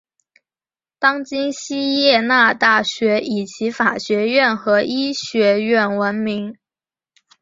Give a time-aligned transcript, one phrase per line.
[0.97, 6.57] 当今锡耶纳大学以其法学院和医学院闻名。